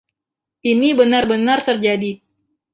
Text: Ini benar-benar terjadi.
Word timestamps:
Ini 0.71 0.89
benar-benar 0.99 1.59
terjadi. 1.67 2.11